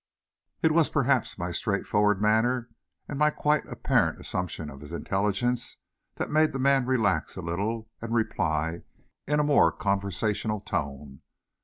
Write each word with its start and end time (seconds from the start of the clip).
It 0.63 0.71
was 0.71 0.89
perhaps 0.89 1.37
my 1.37 1.51
straightforward 1.51 2.19
manner, 2.23 2.69
and 3.07 3.19
my 3.19 3.29
quite 3.29 3.67
apparent 3.67 4.19
assumption 4.19 4.71
of 4.71 4.81
his 4.81 4.93
intelligence, 4.93 5.77
that 6.15 6.31
made 6.31 6.53
the 6.53 6.57
man 6.57 6.87
relax 6.87 7.35
a 7.35 7.41
little 7.43 7.87
and 8.01 8.11
reply 8.11 8.81
in 9.27 9.39
a 9.39 9.43
more 9.43 9.71
conversational 9.71 10.59
tone. 10.59 11.21